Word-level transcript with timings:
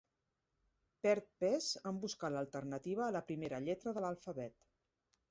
Perd 1.07 1.25
pes 1.43 1.67
en 1.89 1.99
buscar 2.05 2.31
l'alternativa 2.35 3.03
a 3.09 3.15
la 3.17 3.21
primera 3.27 3.59
lletra 3.67 3.93
de 3.99 4.03
l'alfabet. 4.07 4.65